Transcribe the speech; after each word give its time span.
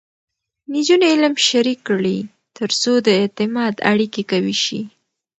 نجونې 0.73 1.07
علم 1.13 1.33
شریک 1.47 1.79
کړي، 1.89 2.17
ترڅو 2.57 2.91
د 3.05 3.07
اعتماد 3.21 3.75
اړیکې 3.91 4.23
قوي 4.31 4.55
شي. 4.63 4.81